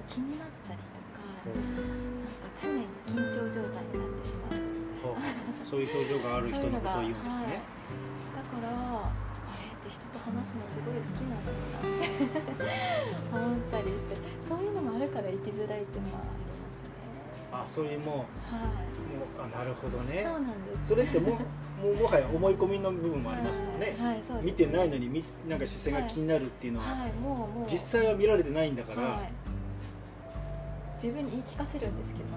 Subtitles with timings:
[0.00, 5.64] かってても気になったりとか、なんか常に緊張状態になってしまうみたいな。
[5.64, 7.62] そういう症状がある人のことを言うんですね、
[8.34, 9.12] だからあ
[9.56, 12.66] れって人と話すのすごい好きなのになって
[13.32, 17.00] 思ったりしてそういうのもあるから生きづらいっていうのはありますね。
[17.52, 18.80] あそういうもうはい。
[19.10, 20.22] もうあなるほどね。
[20.24, 20.88] そうなんです。
[20.88, 21.38] それっても
[21.80, 27.70] もうもはや思い込みの部分もありますもんね、はい、はい見てないのにみなんか視線が気になるっていうのは、はいもうもう。
[27.70, 29.32] 実際は見られてないんだから、はい、
[31.02, 32.28] 自分に言い聞かせるんですけど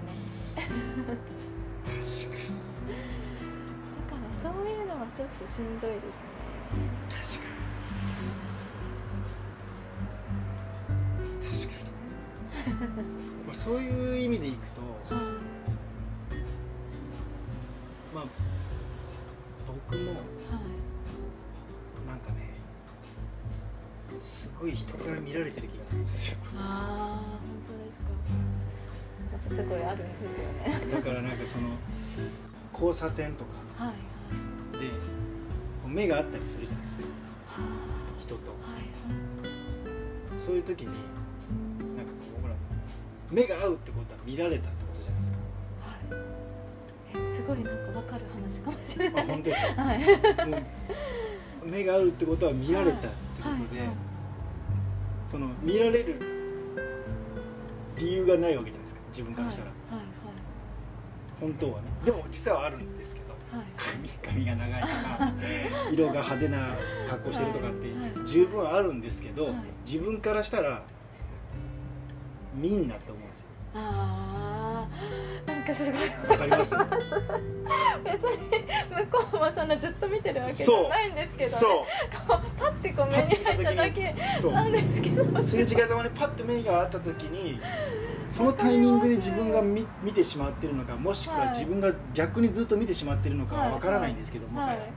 [0.56, 2.48] 確かに。
[4.08, 6.22] だからそういうのはちょっとしんどいですね。
[7.10, 7.50] 確か
[11.44, 11.46] に。
[11.46, 11.76] 確か
[12.70, 13.04] に。
[13.44, 15.22] まあそういう意味でいくとはい
[18.14, 18.24] まあ
[19.66, 20.20] 僕もはい。
[22.08, 22.54] なんかね
[24.22, 26.38] すごい人から見られてる気がするんですよ。
[26.56, 27.53] ああ
[29.50, 30.92] すごいあるんですよね。
[30.92, 31.68] だからなんかその
[32.72, 33.50] 交差点とか
[34.72, 34.90] で
[35.86, 37.04] 目があったりするじゃないですか。
[37.46, 37.60] は
[38.20, 38.40] 人と
[40.44, 40.92] そういう時にな
[42.02, 42.54] んかこうほら
[43.30, 45.38] 目が合うってことは見られたってことじゃないですか。
[45.80, 47.32] はい。
[47.32, 49.24] すごいなんかわかる話かもしれない。
[49.24, 49.82] あ本当ですか？
[49.82, 50.00] はい。
[51.64, 53.08] 目が合うってことは見られたって
[53.42, 53.80] ことで、
[55.26, 56.20] その見られる
[57.96, 58.83] 理由がないわけじゃないですか
[59.14, 60.06] 自分からしたら、はい
[61.40, 61.88] 本当はね。
[62.04, 63.34] でも実際はあるんですけど。
[63.56, 63.64] はい。
[63.64, 63.66] はい
[64.22, 65.32] 髪髪が長いとか
[65.92, 66.68] 色が派手な
[67.08, 69.54] 格好してるとかってはいはい十分あるんですけど、はい。
[69.84, 70.82] 自分からしたら
[72.54, 73.46] 見んなって思うんですよ。
[73.74, 76.30] あーなんかすごい。
[76.30, 76.76] わかります？
[78.04, 78.38] 別に
[78.90, 81.86] 向こうもそんなずっと見てるわけじゃないんですけど、ね、そこ
[82.36, 84.14] うパッてこう目に入っただけ
[84.52, 85.42] なんですけど。
[85.42, 87.58] すれ違いざまにパッと目が合った時に
[88.34, 91.48] そのタイミングで自分が見見てしまってるのかもしくははい。
[91.50, 94.92] 自分が逆にずっと見てしまってるのかはわからないんですけども、はい、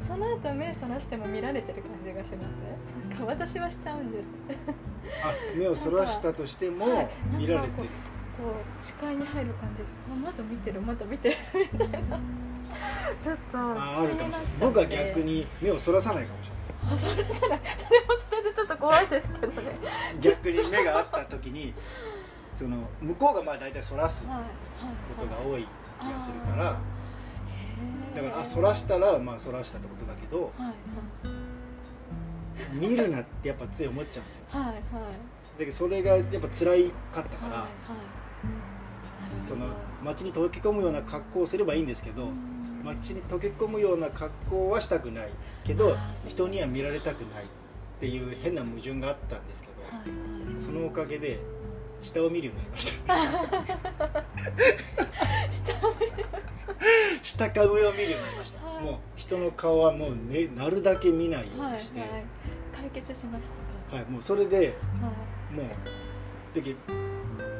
[0.00, 3.10] その後目そらしても見られてる感じがします。
[3.10, 4.28] なんか私はしちゃうんです。
[5.22, 7.08] あ目をそらしたとしてもはい。
[7.36, 7.88] 見られてる。
[8.38, 9.82] こう視界に入る感じ。
[9.82, 11.36] であまだ見てるまだ見てる
[11.74, 12.18] みたいな。
[13.22, 14.44] ちょっとああるかもしれない。
[14.60, 17.58] 僕は逆に目をそらさないかもしれないあそれそれそれも
[18.30, 19.62] それでちょっと怖いですけどね。
[20.22, 21.74] 逆に目が合った時に
[22.58, 24.32] その向こうがまあ大体そらすこ
[25.16, 25.64] とが多い
[26.00, 26.76] 気がするから
[28.16, 30.74] だからあそらしたらまあそらしたってことだけどはい
[32.74, 34.42] 見るなってやっぱつい思っちゃうんですよ。
[34.48, 34.72] はいはい。
[34.72, 34.80] はい
[35.56, 37.68] だけどそれがやっぱ辛いかったから、はい
[39.40, 39.66] その
[40.02, 42.82] 街に溶け込むような格好をすればいいんですけど、うん。
[42.84, 45.28] 街に溶け込むような格好はしたくない
[45.64, 45.96] けど
[46.26, 47.46] 人には見られたくないっ
[48.00, 49.74] ていう変な矛盾があったんですけど、
[50.58, 51.38] そのおかげで
[52.00, 52.96] 下を見るようになりました。
[55.50, 56.12] 下を見る
[57.22, 58.84] 下か上を見るようになりました、はい。
[58.84, 62.08] もう人の顔はもう、ね、なるだけ見ないようはいはいにして、はい
[62.72, 63.50] 解決しまし
[63.90, 64.10] たか？
[64.10, 64.66] もうそれではい。
[64.66, 64.72] も
[66.54, 66.62] うで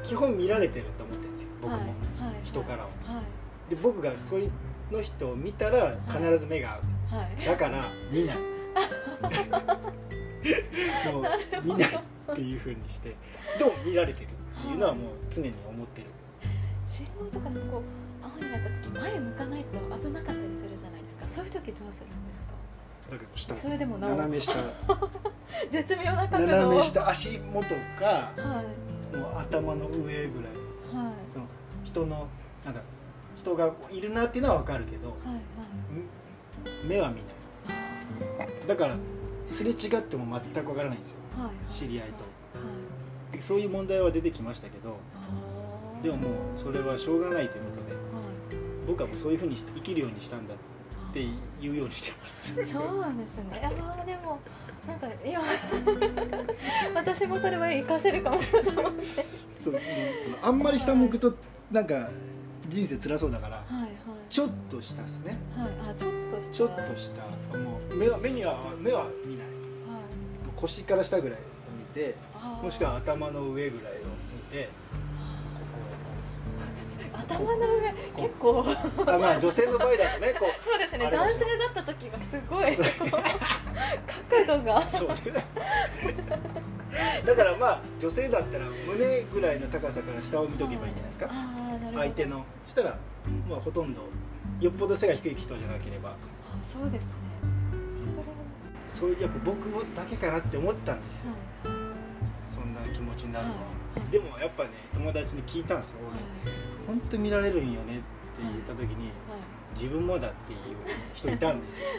[0.04, 1.97] 基本見られてると思ってるんですよ僕も、はいはい
[2.44, 2.84] 人からは。
[2.84, 2.91] は
[3.69, 3.71] い。
[3.71, 4.50] で僕がそういう
[4.93, 6.82] の人を見たら必ず目が合う、
[7.19, 7.44] はい。
[7.44, 8.37] だから見ない。
[11.12, 11.25] もう
[11.65, 11.88] 見ない
[12.33, 13.15] っていうふうにして
[13.59, 16.06] でも見られてるっていうのはもう常に思ってる。
[16.89, 17.83] 信号とかでもこう
[18.25, 21.28] 青になった時前向かないと危なかったりするじゃないですか。
[21.28, 23.55] そういう時どうするんですか？
[23.55, 24.53] それでもなお斜め下。
[25.71, 26.47] 絶妙な角度を。
[26.59, 27.09] 斜め下。
[27.09, 27.66] 足元
[27.99, 28.05] か
[28.37, 28.62] は
[29.12, 29.16] い。
[29.16, 29.95] もう頭の上
[30.28, 30.49] ぐら
[31.03, 31.05] い。
[31.05, 31.15] はい。
[31.31, 31.47] その
[31.84, 32.27] 人の
[32.65, 32.81] なんか
[33.37, 36.84] 人がいるなっていうのは分かるけどはいはい。
[36.84, 37.25] ん目は見ない。
[38.66, 38.97] だから
[39.47, 41.16] すれ違っても全く分からないんですよ
[41.72, 42.24] 知り合いと。
[43.41, 44.97] そういう問題は出てきましたけど
[46.03, 48.03] でももうそれはしょうがないということではい。
[48.86, 51.24] 僕はもうそういうふうに生きるようにしたんだって
[51.60, 52.54] 言うようにしてます。
[52.65, 53.60] そうなんですね。
[53.62, 54.39] ああでも
[54.86, 55.41] なんかいや
[56.95, 59.27] 私もそれは活かせるかもと思って。
[59.54, 59.74] そう
[60.24, 61.34] そのあんまり下向くと
[61.71, 62.09] なんか
[62.68, 63.91] 人生辛そうだからはいはい。
[64.28, 65.39] ちょっと下ですね。
[65.57, 65.91] はい。
[65.91, 66.53] あちょっとした。
[66.53, 67.22] ちょっと下
[67.59, 69.58] もう目は目には目は見ない
[70.60, 71.41] 腰から下ぐらいを
[71.78, 72.16] 見て
[72.63, 73.97] もしくは頭の上ぐらいを
[74.33, 74.69] 見て
[77.13, 78.65] 頭の上結構。
[79.07, 84.81] あまあ女性の場合だとねこう そうですね男性だった時がすごい角度が。
[87.27, 91.31] だからまあ女性だったら胸ぐらいの高さから下を見とけばいいんじゃないですか。
[91.95, 92.45] 相手の。
[92.65, 92.97] そしたら
[93.49, 94.03] まあほとんど
[94.60, 96.10] よっぽど背が低い人じゃなければ。
[96.10, 96.15] あ
[96.72, 97.09] そうですね
[98.90, 101.32] そういうやっぱ僕もだけかなって思ったんですよ。
[101.64, 101.78] はい。
[102.50, 103.64] そんな気持ちになるのは、は
[104.08, 104.12] い。
[104.12, 106.18] でもやっぱね友達に聞いたんですよ俺、
[106.86, 108.04] 本当見られるんよねって
[108.42, 109.10] 言った時に
[109.74, 110.58] 自分もだっていう
[111.14, 111.86] 人いたんですよ。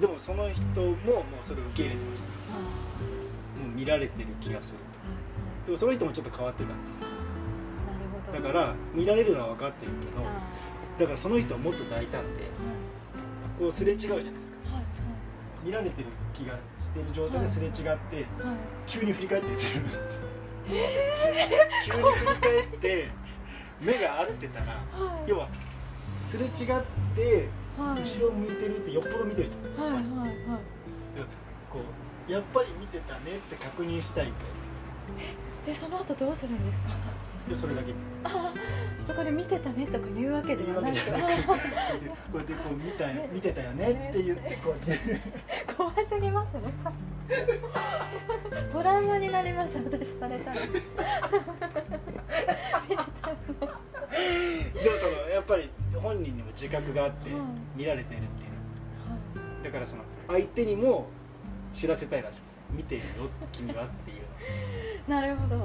[0.00, 0.94] でもその人ももう
[1.42, 2.28] それを受け入れてました。
[2.56, 2.58] あ
[3.62, 5.66] もう見られてる気がすると。
[5.66, 7.08] でもその人もちょっと変わってたんですよ。
[8.32, 10.48] だから見られるのは分かってるけどあ
[10.98, 14.36] だからその人はもっと大胆でーこうすれ違うじゃないですか。
[14.36, 14.51] はい
[15.62, 17.94] 見られてる気がしてる状態ですれ違ってはい。
[17.94, 17.96] はい
[18.86, 20.16] 急に振り返ったりするんです。
[20.16, 20.22] よ
[21.86, 23.08] 急に振り返って
[23.80, 25.30] 目が合ってたらはい。
[25.30, 25.48] 要は
[26.24, 26.52] すれ違っ
[27.14, 27.48] て
[27.78, 28.00] はい。
[28.02, 30.26] 後ろを向いてるってよっぽど見てるじゃないですか、はいはいは
[30.58, 30.62] い。
[31.70, 31.80] こ
[32.28, 34.70] うやっぱり見てたねって確認したいみたいです
[35.66, 36.90] でその後どうするんですか？
[37.52, 40.96] でそれだけ見てますそこで見てたねとか言うわけではなく。
[40.96, 41.02] こ
[42.34, 45.20] うやってこう見た見てたよねって言ってこうやって
[45.74, 46.62] 怖すぎますね。
[48.70, 50.62] トラウマになります私されたらで
[54.90, 55.68] もそのやっぱり
[56.00, 57.58] 本人にも自覚があってうん。
[57.76, 58.50] 見られてるっていう。
[59.10, 59.18] は
[59.64, 61.06] だからその相手にも
[61.72, 62.60] 知らせたいらしいです。
[62.70, 63.06] 見てるよ
[63.50, 64.16] 君はっていう。
[65.06, 65.56] いなるほど。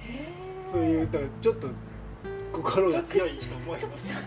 [0.00, 0.37] へー？
[0.70, 1.68] そういうだからちょっと
[2.52, 4.12] 心が強い人もいます。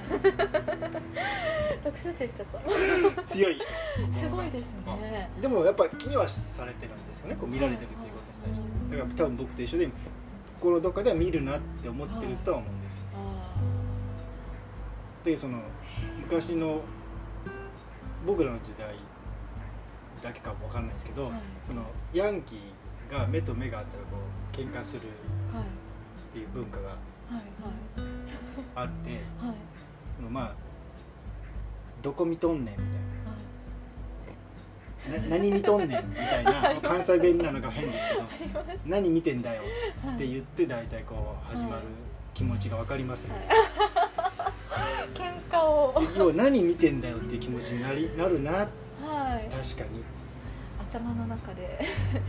[1.84, 3.66] 特殊って言っちゃった強い人
[4.14, 4.30] す。
[4.30, 5.30] ごいですね。
[5.42, 8.98] でもやっぱ気にはされてるんですよねこう見られてるっていうことに対して。
[8.98, 9.90] だから多分僕と一緒で
[10.60, 13.06] 心のどっかでは見るなって思ってるとは思うんです。
[15.24, 15.60] でその
[16.20, 16.82] 昔の
[18.26, 18.96] 僕らの時代
[20.22, 21.34] だけかわかんないですけど、はい。
[21.66, 21.84] その
[22.14, 24.18] ヤンキーが目と目があったらこ
[24.54, 25.81] う喧嘩するーはい
[26.32, 26.98] っていう文化がはい
[28.76, 29.20] あってはい。
[29.50, 29.56] はい
[30.18, 30.56] そのまあ
[32.02, 32.82] どこ見とんねんみた
[35.12, 35.28] いな。
[35.30, 38.22] な何見とんねんみたいな 関西弁なのが変ですけど
[38.86, 39.64] 何見てんだよ
[40.14, 41.82] って言って大体こう始まる
[42.34, 43.48] 気持ちが分かりますね、
[45.14, 46.02] 喧嘩を。
[46.18, 48.52] 要は何見てんだよっていう気持ちになりなるな。
[48.52, 48.70] はい。
[49.50, 50.04] 確かに
[50.92, 51.80] 頭の中で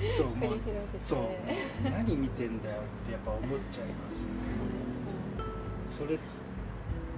[0.08, 1.90] そう 繰り広げてそう。
[1.90, 4.26] 何見てんだよってやっぱ思っちゃいます。
[5.88, 6.16] それ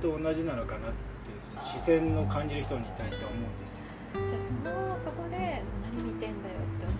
[0.00, 0.96] と同じなのかなって
[1.40, 3.84] その視線を感じる人に対しては思うんですよ。
[4.14, 6.96] じゃあそのそこで何見てんだよって思っ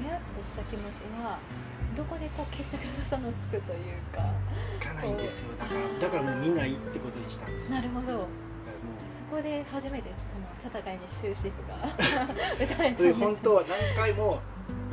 [0.00, 1.38] てもやっとした気持ちは
[1.94, 4.24] どこでこう決着がそのつくというか。
[4.70, 5.54] つかないんですよ。
[5.56, 7.70] だからだからもう見ないってことにしたんです。
[7.70, 8.26] なるほど
[9.34, 11.76] こで初めてその戦いに終止符が
[12.64, 14.40] 打たれたんうでです本当は何回も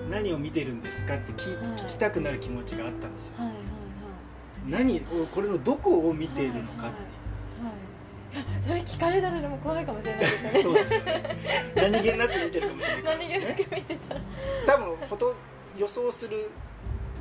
[0.09, 1.77] 何を見てるんですかって聞,、はい。
[1.77, 3.35] 聞きたくなる気持ちがあったんですよ。
[3.37, 3.55] はいはい
[4.69, 6.83] 何をこれのどこを見ているのかって。
[6.83, 6.91] はい
[8.35, 8.63] はい。
[8.63, 10.61] それ聞かれたらでも怖いかもしれないですよね。
[10.61, 11.37] そうですよね。
[11.75, 13.03] 何気なく見てるかもしれない。
[13.03, 14.25] から何気なく見てたら、はい、
[14.67, 15.35] 多分ほと
[15.75, 16.51] 予想する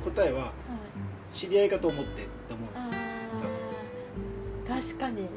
[0.05, 0.53] 答えは
[1.33, 2.69] 知り合いかと思ってって思う。
[2.75, 4.91] あー。
[4.91, 5.27] 確かに、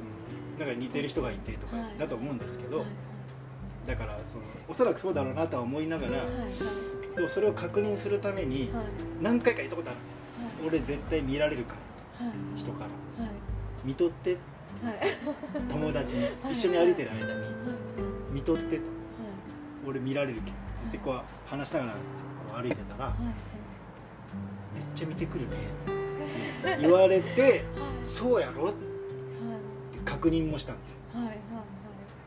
[0.59, 1.99] だから似てる人がいてとかはい。
[1.99, 2.87] だと思うんですけど、はい。
[3.87, 6.25] だからそのおそらくそうだろうなとは思いながら、
[7.17, 8.85] でもそれを確認するためにはい。
[9.23, 10.17] 何回か言ったことあるんですよ。
[10.67, 11.75] 俺絶対見られるか
[12.21, 12.37] らはい。
[12.59, 12.85] 人か
[13.19, 13.25] ら。
[13.25, 13.35] はい。
[13.85, 14.37] 見とって。
[14.83, 14.99] はい。
[15.69, 16.23] 友達に。
[16.25, 16.53] はい。
[16.53, 17.23] 一緒に歩いてる間に。
[17.33, 17.41] はい。
[18.33, 18.83] 見とってと。
[18.85, 18.89] は
[19.87, 20.55] 俺見られるけん。
[20.55, 21.99] ってこう話しながらこ
[22.59, 23.13] う歩いてたら
[24.75, 25.57] めっちゃ見てくるね
[26.75, 27.63] って 言われてはい。
[28.03, 28.94] そうやろってはい
[30.05, 30.99] 確認もしたんですよ。
[31.15, 31.37] はいはい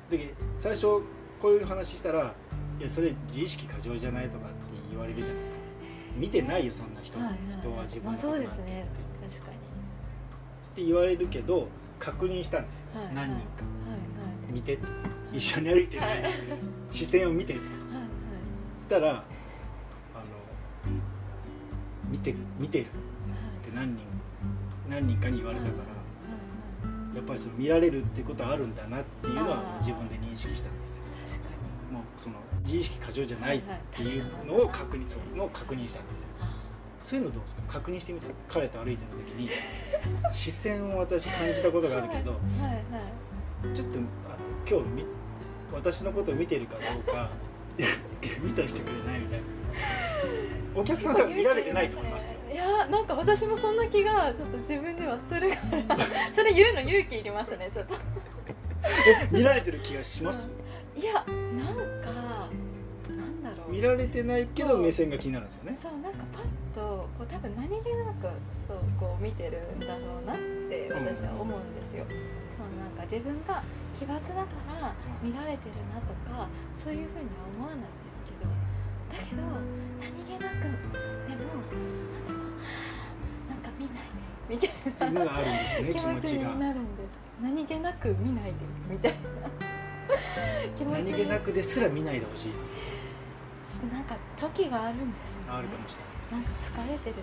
[0.10, 0.84] で最初
[1.42, 2.34] こういう話したら
[2.80, 4.56] 「いやそれ自意識過剰じゃない?」とかって
[4.90, 5.58] 言われるじゃないですか。
[6.16, 7.38] 見てないよそんな人,、はいはい。
[7.60, 8.48] 人は自分まあのことなんて。
[8.48, 8.88] そうですね。
[9.22, 9.58] って確かに。
[9.58, 9.60] っ
[10.76, 11.68] て言われるけど
[12.00, 13.64] 確認したんですよ、はい何人か。
[13.90, 13.96] は
[14.50, 14.84] い見てって。
[15.34, 16.04] 一緒に歩いてる。
[16.04, 16.34] 間にはい。
[16.90, 17.62] 視線を見てって。
[17.62, 18.84] はいはい。
[18.84, 19.24] したらあの
[22.10, 22.86] 見て見てる。
[22.86, 23.68] はい。
[23.68, 24.06] って何人
[24.90, 25.97] 何人かに言われたから、はい
[27.18, 31.04] やっぱりその見られるってことはあるんだなっていうのは自分で認識したんですよ。
[31.26, 31.50] 確か
[31.92, 31.98] に。
[31.98, 36.28] もうその自意識過剰じゃないっていうのを確認そうのを確認したんですよ。
[37.04, 37.62] そういうのどうですか？
[37.68, 38.28] 確認してみて。
[38.48, 39.50] 彼と歩いてる時に
[40.32, 43.74] 視線を私感じたことがあるけどはいはい。
[43.76, 44.08] ちょっとあの
[44.70, 45.06] 今日み
[45.74, 47.30] 私のことを見てるかどうか
[48.42, 49.46] 見といてくれないみたいな
[50.80, 52.38] お客さん多分見られてないと思いますよ。
[52.52, 55.56] いやなんか私もそんな気がちょっと自分ではするか
[55.88, 55.98] ら。
[56.32, 57.96] それ言うの勇気いりますねちょっと。
[57.96, 60.52] え見られてる気がします？
[60.96, 62.50] いやなんか
[63.10, 63.72] なんだろう。
[63.72, 65.78] 見られてないけど目線が気になるんですよね。
[65.82, 66.44] そうなんかパッ
[66.76, 68.30] とこう多分何気なく
[68.68, 70.38] そうこう見てるんだろうなっ
[70.70, 73.64] て私は思うんですよ、そのなんか自分が
[73.98, 74.30] 奇抜だか
[74.80, 74.94] ら
[75.24, 77.86] 見られてるなとかそういうふうには思わない
[79.12, 79.42] だけど
[80.00, 81.52] 何気なくでも
[83.50, 85.38] なんか見ないでみたいな。
[85.38, 88.54] あるんですね気持ちになるんです何気なく見ないで
[88.90, 89.18] みたいな。
[90.76, 92.52] 気持ち何気なくですら見ないでほしい。
[93.94, 97.16] なんか時があるんですよ、ね、あるかもしれないですなんか疲れてる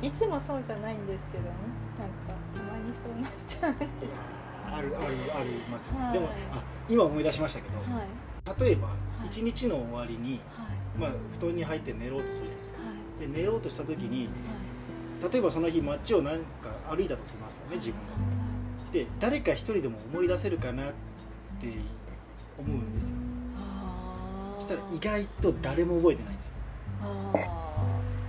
[0.00, 1.44] 時いつもそうじゃないんですけど。
[1.44, 1.50] ね
[1.98, 3.74] なんかたまにそうなっちゃう
[4.74, 6.12] あるあるありますよ、はい。
[6.14, 8.64] でもあ今思い出しましたけど、はい。
[8.64, 8.90] 例えばい
[9.32, 10.40] 一日の終わりに、はい。
[10.98, 11.10] まあ、
[11.40, 12.78] 布団に入って寝ろうとするじゃないですか。
[12.80, 12.84] は
[13.24, 13.26] い。
[13.32, 14.28] で寝ようとした時に
[15.22, 15.32] はい。
[15.32, 16.44] 例えばその日街をなんか
[16.90, 18.92] 歩いたとしますよね自分が。
[18.92, 20.92] で誰か一人でも思い出せるかなっ
[21.58, 21.68] て
[22.58, 23.16] 思うんですよ。
[24.58, 26.52] そしたら意外と誰も覚えてないんですよ。
[27.00, 27.32] あ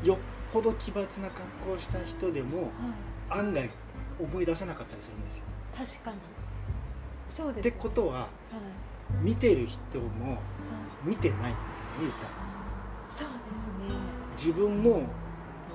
[0.06, 0.18] よっ
[0.54, 3.40] ぽど奇抜な格好をした人でもーはい。
[3.40, 3.70] 案外
[4.22, 5.44] 思い出せなかったりするんですよ。
[5.76, 6.18] 確かに。
[7.36, 8.28] そうですってことははい
[9.22, 10.40] 見てる人もはい。
[11.10, 11.60] 見てないんで
[12.00, 12.14] すよね
[13.18, 13.96] そうですね。
[14.38, 15.04] 自分も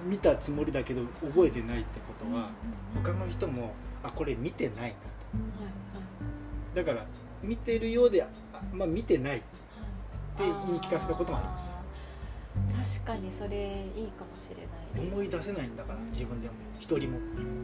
[0.04, 2.50] 見たつもりだけど覚えてないってことは
[2.94, 4.84] 他の人もあこれ見てないなと。
[4.84, 4.94] はい
[6.74, 7.06] だから
[7.42, 8.28] 見てるようであ
[8.72, 9.44] まあ見てないはいって
[10.66, 11.74] 言い聞かせたこともあります。
[12.82, 15.14] す確かにそれいいかもしれないです。
[15.14, 16.54] 思い出せないんだから自分でも。
[16.78, 17.18] 一人も。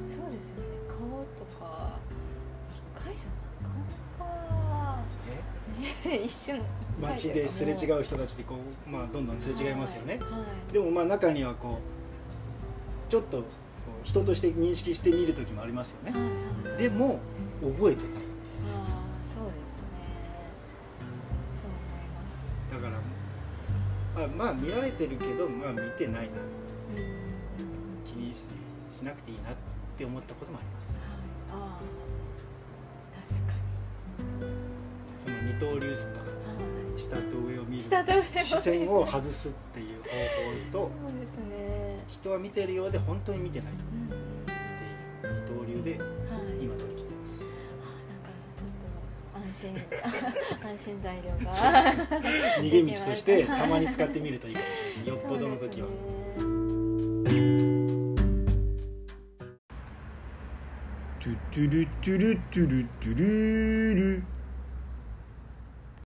[0.06, 0.64] そうですよね。
[0.88, 0.98] 顔
[1.36, 1.98] とか
[2.32, 2.33] 一
[3.14, 3.30] 回じゃ
[3.62, 3.74] なか
[4.18, 4.98] なか
[6.04, 6.60] ね一瞬
[7.00, 8.56] 街ですれ違うう人たちでこ
[8.86, 10.72] う、まあ、どんどんすれ違いますよね、はい。
[10.72, 11.78] でもまあ中にはこ
[13.08, 13.44] うちょっとこ
[14.02, 16.10] う人として認識してみる時もありますよね。
[16.12, 16.32] はいはい。
[16.32, 17.20] はいでも
[17.62, 18.74] 覚えてないんです。
[18.74, 18.84] ああ
[19.32, 19.94] そうですね。
[21.52, 22.74] そう思います。
[22.74, 22.88] だか
[24.16, 26.38] らあまあ見られてるけどまあ見てないな
[26.96, 28.04] うん。
[28.04, 28.38] 気にし
[28.92, 29.54] しなくていいなっ
[29.96, 30.98] て思ったこともあります。
[31.50, 31.80] ああ
[35.54, 35.94] 二刀流
[36.96, 37.82] 下と上を見る。
[37.82, 40.02] 下と上を視線を外すっていう
[40.72, 41.98] 方法とそうですね。
[42.08, 43.72] 人は見てるようで本当に見てない。
[43.72, 43.86] ってい
[45.30, 46.00] う二刀流ではい。
[46.60, 47.44] 今乗り切ってます。
[47.82, 48.70] あなんかちょっ
[49.32, 49.74] と安心。
[50.70, 51.52] 安心材料が
[52.60, 55.22] 逃げ道としてたまに使ってみるといいかもしれない。
[55.22, 55.88] よっぽどの時は、
[61.20, 64.33] トゥトゥルトゥルトゥルトゥルル